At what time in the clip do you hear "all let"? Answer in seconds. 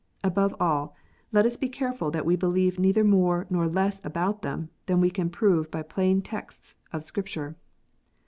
0.59-1.45